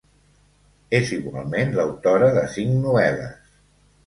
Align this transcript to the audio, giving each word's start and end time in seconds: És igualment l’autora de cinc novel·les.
És 0.99 1.11
igualment 1.17 1.75
l’autora 1.75 2.31
de 2.39 2.47
cinc 2.55 2.75
novel·les. 2.87 3.55